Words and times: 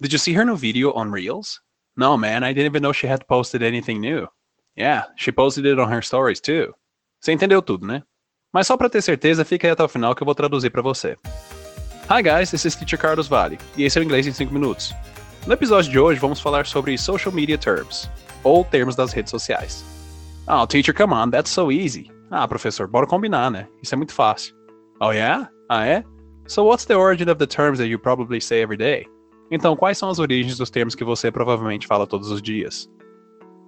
Did 0.00 0.12
you 0.12 0.18
see 0.18 0.32
her 0.34 0.44
new 0.44 0.54
video 0.54 0.92
on 0.92 1.10
Reels? 1.10 1.60
No, 1.96 2.16
man, 2.16 2.44
I 2.44 2.52
didn't 2.52 2.66
even 2.66 2.82
know 2.82 2.92
she 2.92 3.08
had 3.08 3.26
posted 3.26 3.64
anything 3.64 4.00
new. 4.00 4.28
Yeah, 4.76 5.02
she 5.16 5.32
posted 5.32 5.66
it 5.66 5.80
on 5.80 5.90
her 5.90 6.02
stories 6.02 6.40
too. 6.40 6.72
Você 7.20 7.32
entendeu 7.32 7.60
tudo, 7.60 7.84
né? 7.84 8.04
Mas 8.54 8.68
só 8.68 8.76
para 8.76 8.88
ter 8.88 9.02
certeza, 9.02 9.44
fica 9.44 9.66
aí 9.66 9.72
até 9.72 9.82
o 9.82 9.88
final 9.88 10.14
que 10.14 10.22
eu 10.22 10.24
vou 10.24 10.36
traduzir 10.36 10.70
para 10.70 10.82
você. 10.82 11.16
Hi 12.08 12.22
guys, 12.22 12.52
this 12.52 12.64
is 12.64 12.76
Teacher 12.76 12.96
Carlos 12.96 13.26
Vale, 13.26 13.58
e 13.76 13.82
esse 13.82 13.98
é 13.98 14.00
o 14.00 14.04
Inglês 14.04 14.24
em 14.24 14.32
5 14.32 14.54
minutos. 14.54 14.94
No 15.44 15.54
episódio 15.54 15.90
de 15.90 15.98
hoje 15.98 16.20
vamos 16.20 16.40
falar 16.40 16.64
sobre 16.64 16.96
social 16.96 17.34
media 17.34 17.58
terms, 17.58 18.08
ou 18.44 18.64
termos 18.64 18.94
das 18.94 19.12
redes 19.12 19.32
sociais. 19.32 19.84
Oh, 20.46 20.64
teacher, 20.64 20.94
come 20.94 21.12
on, 21.12 21.28
that's 21.28 21.50
so 21.50 21.72
easy. 21.72 22.08
Ah, 22.30 22.46
professor, 22.46 22.86
bora 22.86 23.06
combinar, 23.06 23.50
né? 23.50 23.66
Isso 23.82 23.96
é 23.96 23.96
muito 23.96 24.14
fácil. 24.14 24.54
Oh 25.00 25.10
yeah? 25.10 25.50
Ah 25.68 25.84
é? 25.84 26.04
So 26.46 26.62
what's 26.62 26.84
the 26.84 26.94
origin 26.94 27.28
of 27.28 27.38
the 27.40 27.48
terms 27.48 27.78
that 27.78 27.88
you 27.88 27.98
probably 27.98 28.40
say 28.40 28.62
every 28.62 28.76
day? 28.76 29.04
Então, 29.50 29.76
quais 29.76 29.96
são 29.96 30.08
as 30.10 30.18
origens 30.18 30.58
dos 30.58 30.70
termos 30.70 30.94
que 30.94 31.04
você 31.04 31.30
provavelmente 31.30 31.86
fala 31.86 32.06
todos 32.06 32.30
os 32.30 32.42
dias? 32.42 32.90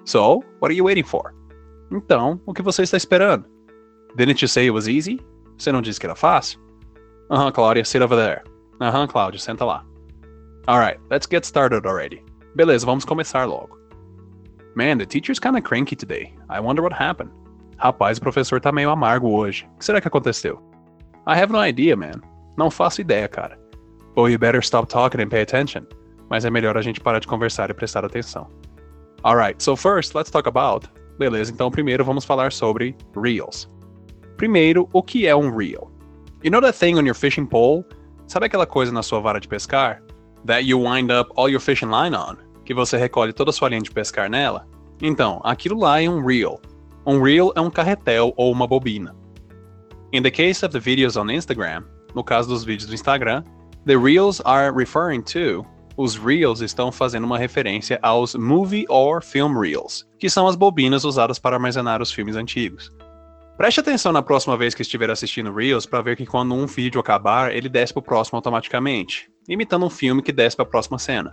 So, 0.05 0.43
what 0.61 0.67
are 0.67 0.75
you 0.75 0.85
waiting 0.85 1.03
for? 1.03 1.35
Então, 1.91 2.41
o 2.47 2.53
que 2.53 2.63
você 2.63 2.83
está 2.83 2.97
esperando? 2.97 3.47
Didn't 4.17 4.43
you 4.43 4.49
say 4.49 4.65
it 4.65 4.71
was 4.71 4.87
easy? 4.89 5.21
Você 5.57 5.73
não 5.73 5.83
disse 5.83 5.99
que 5.99 6.07
era 6.07 6.15
fácil? 6.15 6.61
Aham, 7.31 7.45
uh 7.45 7.49
-huh, 7.49 7.53
Claudia, 7.53 7.85
sit 7.85 8.03
over 8.03 8.19
there. 8.19 8.43
Aham, 8.81 9.03
uh 9.03 9.07
-huh, 9.07 9.13
Cláudia, 9.13 9.41
senta 9.41 9.65
lá. 9.65 9.85
Alright, 10.67 11.01
let's 11.11 11.27
get 11.31 11.45
started 11.45 11.87
already. 11.87 12.23
Beleza, 12.55 12.85
vamos 12.85 13.05
começar 13.05 13.47
logo. 13.47 13.79
Man, 14.75 14.99
the 14.99 15.07
teacher's 15.07 15.39
kinda 15.39 15.61
cranky 15.61 15.97
today. 15.97 16.35
I 16.49 16.61
wonder 16.61 16.83
what 16.83 16.95
happened. 16.95 17.31
Rapaz, 17.79 18.19
o 18.19 18.21
professor 18.21 18.61
tá 18.61 18.71
meio 18.71 18.91
amargo 18.91 19.31
hoje. 19.31 19.67
O 19.75 19.79
que 19.79 19.85
será 19.85 20.01
que 20.01 20.09
aconteceu? 20.09 20.61
I 21.27 21.41
have 21.41 21.53
no 21.53 21.65
idea, 21.65 21.97
man. 21.97 22.21
Não 22.57 22.71
faço 22.71 23.01
ideia, 23.01 23.29
cara. 23.29 23.59
Well, 24.17 24.29
you 24.29 24.39
better 24.39 24.63
stop 24.63 24.89
talking 24.89 25.21
and 25.21 25.29
pay 25.29 25.43
attention. 25.43 25.87
Mas 26.29 26.45
é 26.45 26.51
melhor 26.51 26.77
a 26.77 26.83
gente 26.83 27.01
parar 27.01 27.19
de 27.19 27.27
conversar 27.27 27.71
e 27.71 27.75
prestar 27.75 28.05
atenção. 28.05 28.47
Alright, 29.23 29.63
so 29.63 29.77
first, 29.77 30.15
let's 30.15 30.31
talk 30.31 30.49
about. 30.49 30.89
Beleza, 31.19 31.53
então 31.53 31.71
primeiro 31.71 32.05
vamos 32.05 32.25
falar 32.25 32.53
sobre 32.53 32.97
Reels. 33.15 33.69
Primeiro, 34.37 34.89
o 34.93 35.03
que 35.03 35.27
é 35.27 35.37
um 35.37 35.55
Reel? 35.55 35.91
You 36.43 36.51
know 36.51 36.63
that 36.63 36.79
thing 36.79 36.97
on 36.97 37.05
your 37.05 37.15
fishing 37.15 37.45
pole? 37.45 37.85
Sabe 38.27 38.47
aquela 38.47 38.67
coisa 38.67 38.91
na 38.91 39.03
sua 39.03 39.21
vara 39.21 39.39
de 39.39 39.47
pescar? 39.47 40.03
That 40.47 40.65
you 40.65 40.81
wind 40.81 41.11
up 41.11 41.31
all 41.37 41.51
your 41.51 41.61
fishing 41.61 41.91
line 41.91 42.17
on? 42.17 42.37
Que 42.65 42.73
você 42.73 42.97
recolhe 42.97 43.33
toda 43.35 43.51
a 43.51 43.53
sua 43.53 43.69
linha 43.69 43.83
de 43.83 43.91
pescar 43.91 44.31
nela? 44.31 44.67
Então, 45.03 45.41
aquilo 45.45 45.79
lá 45.79 46.01
é 46.01 46.09
um 46.09 46.25
Reel. 46.25 46.59
Um 47.05 47.21
Reel 47.21 47.53
é 47.55 47.61
um 47.61 47.71
carretel 47.71 48.33
ou 48.37 48.51
uma 48.51 48.67
bobina. 48.67 49.15
In 50.13 50.23
the 50.23 50.31
case 50.31 50.65
of 50.65 50.73
the 50.73 50.81
videos 50.81 51.17
on 51.17 51.31
Instagram, 51.31 51.85
no 52.15 52.25
caso 52.25 52.49
dos 52.49 52.65
vídeos 52.65 52.89
do 52.89 52.95
Instagram, 52.95 53.45
the 53.87 53.97
Reels 53.97 54.41
are 54.45 54.73
referring 54.73 55.23
to 55.23 55.65
os 55.97 56.17
Reels 56.17 56.63
estão 56.63 56.91
fazendo 56.91 57.25
uma 57.25 57.37
referência 57.37 57.99
aos 58.03 58.35
Movie 58.35 58.87
or 58.89 59.23
Film 59.23 59.59
Reels, 59.59 60.07
que 60.19 60.31
são 60.31 60.47
as 60.47 60.57
bobinas 60.57 61.05
usadas 61.05 61.39
para 61.39 61.57
armazenar 61.57 62.01
os 62.01 62.11
filmes 62.11 62.37
antigos. 62.37 62.91
Preste 63.59 63.81
atenção 63.81 64.11
na 64.11 64.23
próxima 64.23 64.57
vez 64.57 64.75
que 64.75 64.81
estiver 64.81 65.11
assistindo 65.11 65.53
Reels 65.53 65.85
para 65.85 66.01
ver 66.01 66.17
que 66.17 66.25
quando 66.25 66.55
um 66.55 66.65
vídeo 66.65 66.99
acabar, 66.99 67.55
ele 67.55 67.69
desce 67.69 67.93
para 67.93 68.01
o 68.01 68.03
próximo 68.03 68.37
automaticamente, 68.37 69.31
imitando 69.47 69.85
um 69.85 69.91
filme 69.91 70.23
que 70.23 70.33
desce 70.33 70.57
para 70.57 70.65
a 70.65 70.69
próxima 70.71 70.99
cena. 70.99 71.33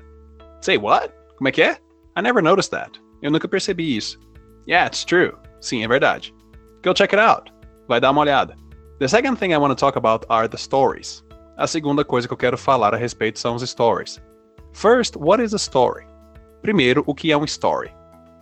Say 0.59 0.78
what? 0.78 1.14
Como 1.38 1.48
é 1.48 1.52
que 1.53 1.62
é? 1.62 1.78
I 2.18 2.22
never 2.22 2.44
noticed 2.44 2.72
that. 2.72 3.00
Eu 3.22 3.31
nunca 3.31 3.48
percebi 3.48 3.95
isso. 3.95 4.20
Yeah, 4.68 4.88
it's 4.88 5.06
true. 5.06 5.31
Sim, 5.62 5.86
é 5.86 5.88
verdade. 5.88 6.36
Go 6.84 6.94
check 6.94 7.14
it 7.14 7.22
out. 7.22 7.50
Vai 7.88 8.02
dar 8.02 8.12
uma 8.12 8.20
olhada. 8.20 8.58
The 9.00 9.08
second 9.08 9.38
thing 9.38 9.53
I 9.53 9.58
want 9.58 9.72
to 9.72 9.75
talk 9.80 9.98
about 9.98 10.25
are 10.28 10.50
the 10.50 10.58
stories. 10.58 11.23
A 11.58 11.67
segunda 11.67 12.05
coisa 12.05 12.27
que 12.27 12.33
eu 12.33 12.38
quero 12.38 12.58
falar 12.58 12.94
a 12.94 12.97
respeito 12.97 13.39
são 13.39 13.55
os 13.55 13.67
stories. 13.67 14.22
First, 14.73 15.16
what 15.17 15.44
is 15.44 15.53
a 15.53 15.58
story? 15.58 16.05
Primeiro, 16.61 17.03
o 17.05 17.16
que 17.16 17.31
é 17.31 17.38
um 17.38 17.45
story? 17.45 17.91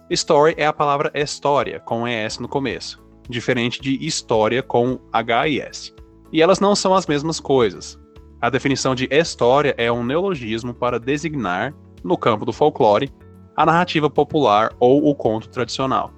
Story 0.09 0.53
é 0.57 0.65
a 0.65 0.73
palavra 0.73 1.11
história, 1.15 1.79
com 1.79 2.07
ES 2.07 2.39
no 2.39 2.47
começo 2.47 3.05
diferente 3.29 3.81
de 3.81 4.05
história 4.05 4.61
com 4.61 4.99
H 5.11 5.47
e 6.31 6.41
elas 6.41 6.59
não 6.59 6.75
são 6.75 6.93
as 6.93 7.07
mesmas 7.07 7.39
coisas. 7.39 7.99
A 8.41 8.49
definição 8.49 8.93
de 8.93 9.07
história 9.11 9.73
é 9.77 9.91
um 9.91 10.03
neologismo 10.03 10.73
para 10.73 10.99
designar, 10.99 11.73
no 12.03 12.17
campo 12.17 12.45
do 12.45 12.53
folclore, 12.53 13.11
a 13.55 13.65
narrativa 13.65 14.09
popular 14.09 14.71
ou 14.79 15.09
o 15.09 15.15
conto 15.15 15.49
tradicional. 15.49 16.11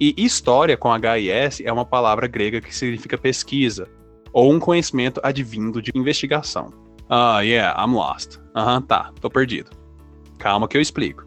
E 0.00 0.14
história 0.16 0.76
com 0.76 0.92
H 0.92 1.18
e 1.18 1.30
S 1.30 1.66
é 1.66 1.72
uma 1.72 1.84
palavra 1.84 2.26
grega 2.26 2.60
que 2.60 2.74
significa 2.74 3.16
pesquisa, 3.16 3.88
ou 4.36 4.52
um 4.52 4.60
conhecimento 4.60 5.18
advindo 5.24 5.80
de 5.80 5.90
investigação. 5.94 6.70
Ah, 7.08 7.40
yeah, 7.40 7.82
I'm 7.82 7.94
lost. 7.94 8.36
Aham, 8.54 8.82
tá, 8.82 9.10
tô 9.18 9.30
perdido. 9.30 9.70
Calma 10.38 10.68
que 10.68 10.76
eu 10.76 10.80
explico. 10.82 11.26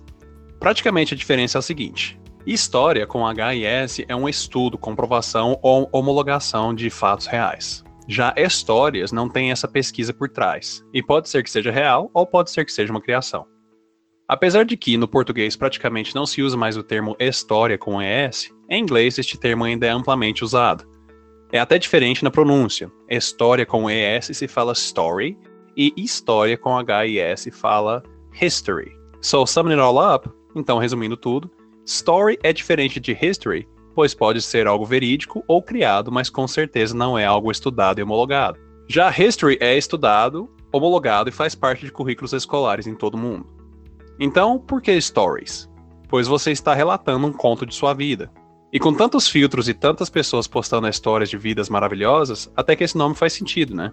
Praticamente 0.59 1.15
a 1.15 1.17
diferença 1.17 1.57
é 1.57 1.59
a 1.59 1.63
seguinte: 1.63 2.19
História 2.45 3.07
com 3.07 3.23
HIS 3.27 4.05
é 4.07 4.15
um 4.15 4.29
estudo, 4.29 4.77
comprovação 4.77 5.57
ou 5.63 5.89
homologação 5.91 6.71
de 6.71 6.91
fatos 6.91 7.25
reais. 7.25 7.83
Já 8.07 8.31
histórias 8.37 9.11
não 9.11 9.27
tem 9.27 9.49
essa 9.49 9.67
pesquisa 9.67 10.13
por 10.13 10.29
trás, 10.29 10.85
e 10.93 11.01
pode 11.01 11.29
ser 11.29 11.43
que 11.43 11.49
seja 11.49 11.71
real 11.71 12.11
ou 12.13 12.27
pode 12.27 12.51
ser 12.51 12.63
que 12.63 12.71
seja 12.71 12.93
uma 12.93 13.01
criação. 13.01 13.47
Apesar 14.27 14.63
de 14.65 14.77
que 14.77 14.97
no 14.97 15.07
português 15.07 15.55
praticamente 15.55 16.13
não 16.13 16.27
se 16.27 16.43
usa 16.43 16.55
mais 16.55 16.77
o 16.77 16.83
termo 16.83 17.15
história 17.19 17.75
com 17.77 17.99
ES, 17.99 18.51
em 18.69 18.83
inglês 18.83 19.17
este 19.17 19.35
termo 19.35 19.63
ainda 19.63 19.87
é 19.87 19.89
amplamente 19.89 20.43
usado. 20.43 20.98
É 21.51 21.59
até 21.59 21.77
diferente 21.77 22.23
na 22.23 22.31
pronúncia. 22.31 22.91
História 23.09 23.65
com 23.65 23.89
ES 23.89 24.37
se 24.37 24.47
fala 24.47 24.73
story 24.73 25.37
e 25.75 25.93
história 25.97 26.57
com 26.57 26.77
HIS 26.77 27.49
fala 27.51 28.03
history. 28.39 28.91
So, 29.21 29.45
summing 29.45 29.73
it 29.73 29.81
all 29.81 29.97
up, 29.97 30.29
então 30.55 30.77
resumindo 30.77 31.17
tudo, 31.17 31.49
Story 31.89 32.37
é 32.43 32.53
diferente 32.53 32.99
de 32.99 33.17
history, 33.19 33.67
pois 33.95 34.13
pode 34.13 34.43
ser 34.43 34.67
algo 34.67 34.85
verídico 34.85 35.43
ou 35.47 35.59
criado, 35.59 36.11
mas 36.11 36.29
com 36.29 36.47
certeza 36.47 36.95
não 36.95 37.17
é 37.17 37.25
algo 37.25 37.51
estudado 37.51 37.97
e 37.97 38.03
homologado. 38.03 38.59
Já 38.87 39.09
history 39.09 39.57
é 39.59 39.75
estudado, 39.75 40.47
homologado 40.71 41.29
e 41.29 41.33
faz 41.33 41.55
parte 41.55 41.83
de 41.83 41.91
currículos 41.91 42.31
escolares 42.31 42.85
em 42.85 42.93
todo 42.93 43.15
o 43.15 43.17
mundo. 43.17 43.47
Então, 44.19 44.59
por 44.59 44.83
que 44.83 45.01
stories? 45.01 45.67
Pois 46.07 46.27
você 46.27 46.51
está 46.51 46.75
relatando 46.75 47.25
um 47.25 47.33
conto 47.33 47.65
de 47.65 47.73
sua 47.73 47.95
vida. 47.95 48.31
E 48.71 48.79
com 48.79 48.93
tantos 48.93 49.27
filtros 49.27 49.67
e 49.67 49.73
tantas 49.73 50.09
pessoas 50.09 50.47
postando 50.47 50.87
histórias 50.87 51.29
de 51.29 51.37
vidas 51.37 51.69
maravilhosas, 51.69 52.51
até 52.55 52.75
que 52.75 52.83
esse 52.83 52.97
nome 52.97 53.15
faz 53.15 53.33
sentido, 53.33 53.75
né? 53.75 53.91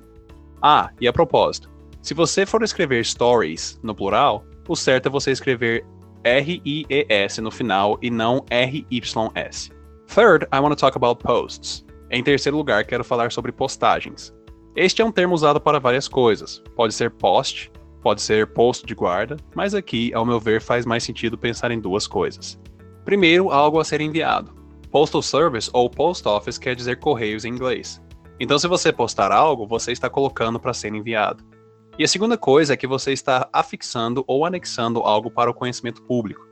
Ah, 0.60 0.90
e 1.00 1.08
a 1.08 1.12
propósito, 1.12 1.70
se 2.02 2.12
você 2.12 2.44
for 2.44 2.62
escrever 2.62 3.04
stories 3.04 3.80
no 3.82 3.94
plural, 3.94 4.44
o 4.68 4.76
certo 4.76 5.06
é 5.06 5.10
você 5.10 5.30
escrever 5.30 5.84
R-I-E-S 6.22 7.40
no 7.40 7.50
final 7.50 7.98
e 8.02 8.10
não 8.10 8.44
R-Y-S. 8.50 9.70
Third, 10.14 10.46
I 10.52 10.58
want 10.60 10.70
to 10.70 10.76
talk 10.76 10.96
about 10.96 11.22
posts. 11.22 11.84
Em 12.10 12.22
terceiro 12.22 12.56
lugar, 12.56 12.84
quero 12.84 13.02
falar 13.02 13.32
sobre 13.32 13.52
postagens. 13.52 14.32
Este 14.76 15.00
é 15.00 15.04
um 15.04 15.10
termo 15.10 15.34
usado 15.34 15.60
para 15.60 15.80
várias 15.80 16.06
coisas. 16.06 16.62
Pode 16.76 16.94
ser 16.94 17.10
post, 17.10 17.72
pode 18.02 18.20
ser 18.20 18.46
post 18.48 18.84
de 18.86 18.94
guarda, 18.94 19.36
mas 19.54 19.74
aqui, 19.74 20.12
ao 20.12 20.26
meu 20.26 20.38
ver, 20.38 20.60
faz 20.60 20.84
mais 20.84 21.02
sentido 21.02 21.38
pensar 21.38 21.70
em 21.70 21.80
duas 21.80 22.06
coisas. 22.06 22.60
Primeiro, 23.04 23.50
algo 23.50 23.80
a 23.80 23.84
ser 23.84 24.00
enviado. 24.00 24.55
Postal 24.90 25.22
Service 25.22 25.70
ou 25.72 25.90
Post 25.90 26.26
Office 26.28 26.58
quer 26.58 26.74
dizer 26.74 26.98
correios 26.98 27.44
em 27.44 27.48
inglês. 27.48 28.02
Então, 28.38 28.58
se 28.58 28.68
você 28.68 28.92
postar 28.92 29.32
algo, 29.32 29.66
você 29.66 29.92
está 29.92 30.10
colocando 30.10 30.60
para 30.60 30.74
ser 30.74 30.92
enviado. 30.94 31.42
E 31.98 32.04
a 32.04 32.08
segunda 32.08 32.36
coisa 32.36 32.74
é 32.74 32.76
que 32.76 32.86
você 32.86 33.12
está 33.12 33.48
afixando 33.52 34.22
ou 34.26 34.44
anexando 34.44 35.00
algo 35.00 35.30
para 35.30 35.50
o 35.50 35.54
conhecimento 35.54 36.02
público, 36.02 36.46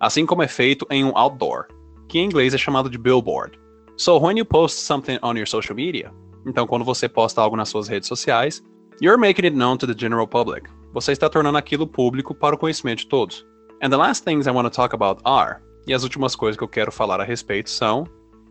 assim 0.00 0.26
como 0.26 0.42
é 0.42 0.48
feito 0.48 0.84
em 0.90 1.04
um 1.04 1.16
outdoor, 1.16 1.68
que 2.08 2.18
em 2.18 2.24
inglês 2.24 2.52
é 2.54 2.58
chamado 2.58 2.90
de 2.90 2.98
billboard. 2.98 3.56
So 3.96 4.18
when 4.18 4.36
you 4.36 4.44
post 4.44 4.80
something 4.80 5.18
on 5.22 5.36
your 5.36 5.46
social 5.46 5.76
media, 5.76 6.12
então 6.44 6.66
quando 6.66 6.84
você 6.84 7.08
posta 7.08 7.40
algo 7.40 7.56
nas 7.56 7.68
suas 7.68 7.86
redes 7.86 8.08
sociais, 8.08 8.60
you're 9.00 9.16
making 9.16 9.44
it 9.44 9.56
known 9.56 9.76
to 9.78 9.86
the 9.86 9.94
general 9.96 10.26
public. 10.26 10.68
Você 10.92 11.12
está 11.12 11.28
tornando 11.28 11.58
aquilo 11.58 11.86
público 11.86 12.34
para 12.34 12.56
o 12.56 12.58
conhecimento 12.58 12.98
de 13.00 13.08
todos. 13.08 13.46
And 13.80 13.90
the 13.90 13.96
last 13.96 14.24
things 14.24 14.48
I 14.48 14.50
want 14.50 14.66
to 14.66 14.70
talk 14.70 14.92
about 14.92 15.20
are, 15.24 15.62
e 15.86 15.94
as 15.94 16.02
últimas 16.02 16.34
coisas 16.34 16.56
que 16.56 16.64
eu 16.64 16.68
quero 16.68 16.92
falar 16.92 17.20
a 17.20 17.24
respeito 17.24 17.70
são 17.70 18.06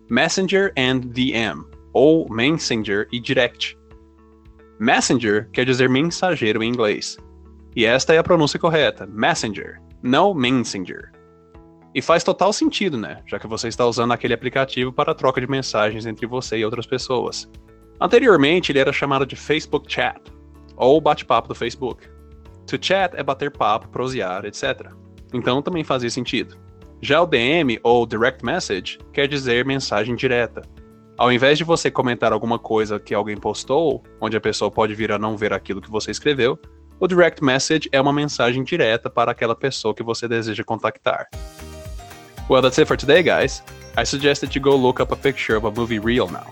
Messenger 0.10 0.74
and 0.78 1.00
DM, 1.00 1.66
ou 1.94 2.30
Messenger 2.30 3.08
e 3.12 3.20
Direct. 3.20 3.78
Messenger 4.80 5.50
quer 5.52 5.66
dizer 5.66 5.90
mensageiro 5.90 6.62
em 6.62 6.70
inglês. 6.70 7.18
E 7.76 7.86
esta 7.86 8.14
é 8.14 8.18
a 8.18 8.24
pronúncia 8.24 8.60
correta, 8.60 9.08
messenger, 9.08 9.82
não 10.02 10.34
messenger. 10.34 11.12
E 11.96 12.02
faz 12.02 12.24
total 12.24 12.52
sentido, 12.52 12.98
né? 12.98 13.22
Já 13.26 13.40
que 13.40 13.48
você 13.48 13.68
está 13.68 13.86
usando 13.86 14.12
aquele 14.12 14.34
aplicativo 14.34 14.92
para 14.92 15.12
a 15.12 15.16
troca 15.16 15.40
de 15.40 15.48
mensagens 15.48 16.06
entre 16.06 16.26
você 16.26 16.58
e 16.58 16.66
outras 16.66 16.86
pessoas. 16.86 17.50
Anteriormente, 18.00 18.72
ele 18.72 18.80
era 18.80 18.92
chamado 18.92 19.26
de 19.26 19.36
Facebook 19.36 19.92
Chat, 19.92 20.22
ou 20.76 21.00
bate-papo 21.00 21.48
do 21.48 21.56
Facebook. 21.56 22.08
To 22.68 22.78
chat 22.82 23.14
é 23.16 23.24
bater 23.24 23.52
papo, 23.52 23.90
prosear, 23.90 24.46
etc. 24.46 24.92
Então 25.34 25.62
também 25.62 25.84
fazia 25.84 26.10
sentido. 26.10 26.58
Já 27.04 27.22
o 27.22 27.26
DM, 27.26 27.82
ou 27.84 28.06
Direct 28.06 28.46
Message, 28.46 28.98
quer 29.12 29.28
dizer 29.28 29.66
mensagem 29.66 30.16
direta, 30.16 30.62
ao 31.18 31.34
invés 31.34 31.58
de 31.58 31.66
você 31.66 31.92
comentar 31.92 32.32
alguma 32.32 32.58
coisa 32.58 32.98
que 32.98 33.14
alguém 33.14 33.36
postou, 33.36 34.02
onde 34.22 34.38
a 34.38 34.40
pessoa 34.40 34.72
pode 34.72 34.96
vir 34.96 35.12
a 35.12 35.20
não 35.20 35.36
ver 35.36 35.52
aquilo 35.52 35.82
que 35.82 35.92
você 35.92 36.12
escreveu, 36.12 36.58
O 37.02 37.08
direct 37.08 37.44
message 37.44 37.90
é 37.92 38.00
uma 38.00 38.14
mensagem 38.14 38.64
direta 38.64 39.10
para 39.10 39.32
aquela 39.32 39.54
pessoa 39.54 39.94
que 39.94 40.02
você 40.02 40.26
deseja 40.26 40.64
contactar. 40.64 41.28
Well, 42.50 42.62
that's 42.62 42.80
it 42.80 42.88
for 42.88 42.96
today, 42.96 43.22
guys. 43.22 43.62
I 43.98 44.06
suggest 44.06 44.40
that 44.40 44.58
you 44.58 44.64
go 44.64 44.78
look 44.78 45.02
up 45.02 45.12
a 45.12 45.18
picture 45.18 45.58
of 45.58 45.68
a 45.68 45.72
movie 45.72 46.00
reel 46.00 46.30
now. 46.30 46.48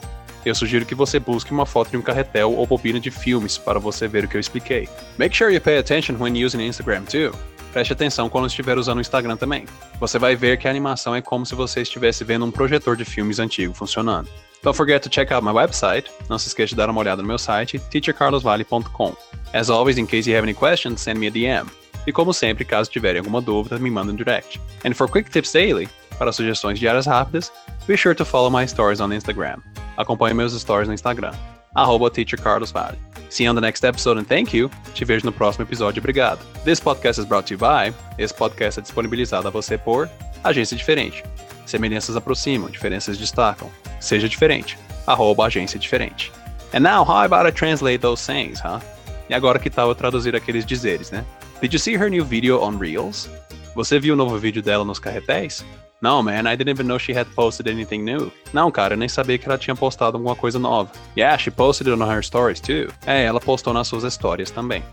Eu 0.45 0.53
sugiro 0.53 0.85
que 0.85 0.93
você 0.93 1.17
busque 1.17 1.53
uma 1.53 1.65
foto 1.65 1.91
de 1.91 1.97
um 1.97 2.01
carretel 2.01 2.51
ou 2.51 2.67
bobina 2.67 2.99
de 2.99 3.09
filmes 3.09 3.57
para 3.57 3.79
você 3.79 4.09
ver 4.09 4.25
o 4.25 4.27
que 4.27 4.35
eu 4.35 4.41
expliquei. 4.41 4.89
Make 5.17 5.33
sure 5.33 5.53
you 5.53 5.61
pay 5.61 5.77
attention 5.77 6.17
when 6.19 6.35
using 6.35 6.59
Instagram 6.59 7.05
too. 7.05 7.31
Preste 7.71 7.93
atenção 7.93 8.29
quando 8.29 8.47
estiver 8.47 8.77
usando 8.77 8.97
o 8.97 9.01
Instagram 9.01 9.37
também. 9.37 9.65
Você 9.99 10.19
vai 10.19 10.35
ver 10.35 10.57
que 10.57 10.67
a 10.67 10.69
animação 10.69 11.15
é 11.15 11.21
como 11.21 11.45
se 11.45 11.55
você 11.55 11.81
estivesse 11.81 12.23
vendo 12.23 12.45
um 12.45 12.51
projetor 12.51 12.97
de 12.97 13.05
filmes 13.05 13.39
antigo 13.39 13.73
funcionando. 13.73 14.27
Don't 14.61 14.75
forget 14.75 15.01
to 15.01 15.09
check 15.09 15.31
out 15.31 15.43
my 15.43 15.51
website. 15.51 16.11
Não 16.29 16.37
se 16.37 16.47
esqueça 16.47 16.69
de 16.69 16.75
dar 16.75 16.89
uma 16.89 16.99
olhada 16.99 17.21
no 17.21 17.27
meu 17.27 17.37
site, 17.37 17.79
teachercarlosvale.com. 17.79 19.15
As 19.53 19.69
always, 19.69 19.97
in 19.97 20.05
case 20.05 20.29
you 20.29 20.37
have 20.37 20.45
any 20.45 20.53
questions, 20.53 21.01
send 21.01 21.19
me 21.19 21.27
a 21.27 21.31
DM. 21.31 21.67
E 22.05 22.11
como 22.11 22.33
sempre, 22.33 22.65
caso 22.65 22.89
tiverem 22.89 23.19
alguma 23.19 23.41
dúvida, 23.41 23.79
me 23.79 23.89
mandem 23.89 24.13
um 24.13 24.17
direct. 24.17 24.59
And 24.85 24.93
for 24.93 25.07
quick 25.07 25.29
tips 25.31 25.51
daily, 25.51 25.87
para 26.17 26.31
sugestões 26.31 26.79
diárias 26.79 27.05
rápidas, 27.05 27.51
be 27.87 27.97
sure 27.97 28.15
to 28.15 28.25
follow 28.25 28.49
my 28.49 28.67
stories 28.67 28.99
on 28.99 29.09
Instagram. 29.09 29.61
Acompanhe 29.97 30.33
meus 30.33 30.53
stories 30.53 30.87
no 30.87 30.93
Instagram, 30.93 31.33
arroba 31.75 32.09
teachercarlosvale. 32.09 33.10
See 33.31 33.45
you 33.45 33.49
on 33.49 33.55
the 33.55 33.61
next 33.61 33.85
episode 33.85 34.17
and 34.17 34.27
thank 34.27 34.53
you. 34.53 34.69
Te 34.93 35.05
vejo 35.05 35.23
no 35.23 35.31
próximo 35.31 35.63
episódio, 35.63 36.01
obrigado. 36.01 36.39
This 36.65 36.81
podcast 36.81 37.17
is 37.17 37.25
brought 37.25 37.47
to 37.47 37.53
you 37.53 37.57
by. 37.57 37.95
Esse 38.17 38.33
podcast 38.33 38.81
é 38.81 38.83
disponibilizado 38.83 39.47
a 39.47 39.49
você 39.49 39.77
por 39.77 40.09
Agência 40.43 40.75
Diferente. 40.75 41.23
Semelhanças 41.65 42.17
aproximam, 42.17 42.69
diferenças 42.69 43.17
destacam. 43.17 43.71
Seja 44.01 44.27
diferente. 44.27 44.77
Arroba 45.07 45.45
Agência 45.45 45.79
Diferente. 45.79 46.29
And 46.73 46.81
now, 46.81 47.05
how 47.05 47.23
about 47.23 47.47
I 47.47 47.53
translate 47.53 47.99
those 47.99 48.21
sayings, 48.21 48.59
huh? 48.59 48.81
E 49.29 49.33
agora 49.33 49.59
que 49.59 49.69
tal 49.69 49.87
eu 49.87 49.95
traduzir 49.95 50.35
aqueles 50.35 50.65
dizeres, 50.65 51.09
né? 51.09 51.23
Did 51.61 51.71
you 51.71 51.79
see 51.79 51.95
her 51.95 52.09
new 52.09 52.25
video 52.25 52.61
on 52.61 52.77
Reels? 52.77 53.29
Você 53.75 53.97
viu 53.97 54.13
o 54.13 54.17
novo 54.17 54.37
vídeo 54.37 54.61
dela 54.61 54.83
nos 54.83 54.99
carretéis? 54.99 55.63
No, 56.01 56.23
man, 56.23 56.47
I 56.47 56.55
didn't 56.55 56.69
even 56.69 56.87
know 56.87 56.97
she 56.97 57.13
had 57.13 57.27
posted 57.35 57.67
anything 57.67 58.03
new. 58.03 58.31
Não, 58.51 58.71
cara, 58.71 58.95
eu 58.95 58.97
nem 58.97 59.07
sabia 59.07 59.37
que 59.37 59.47
ela 59.47 59.57
tinha 59.57 59.75
postado 59.75 60.17
alguma 60.17 60.35
coisa 60.35 60.57
nova. 60.57 60.91
Yeah, 61.15 61.37
she 61.37 61.51
posted 61.51 61.87
on 61.89 62.01
her 62.01 62.23
stories 62.23 62.59
too. 62.59 62.87
É, 63.05 63.23
ela 63.23 63.39
postou 63.39 63.71
nas 63.71 63.87
suas 63.87 64.03
histórias 64.03 64.49
também. 64.49 64.83